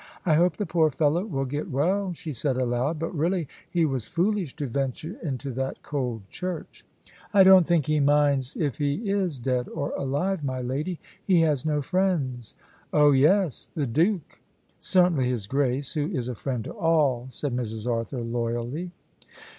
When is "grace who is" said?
15.45-16.27